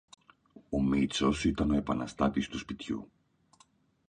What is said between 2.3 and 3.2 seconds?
του σπιτιού.